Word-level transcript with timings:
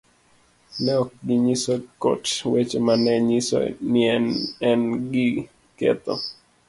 Ne 0.83 0.93
ok 1.01 1.09
ginyiso 1.27 1.73
kot 2.01 2.23
weche 2.51 2.77
ma 2.85 2.93
ne 3.03 3.13
nyiso 3.27 3.57
ni 3.91 4.01
ne 4.11 4.35
en 4.69 4.81
gi 5.11 5.27
ketho 5.77 6.13